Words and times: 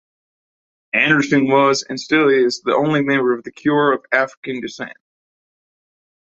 Anderson 0.95 1.45
was, 1.45 1.83
and 1.87 1.99
still 1.99 2.27
is, 2.27 2.61
the 2.61 2.73
only 2.73 3.03
member 3.03 3.33
of 3.37 3.43
The 3.43 3.51
Cure 3.51 3.93
of 3.93 4.03
African 4.11 4.59
descent. 4.59 4.97